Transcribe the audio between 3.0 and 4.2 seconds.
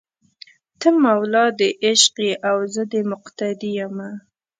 مقتدي یمه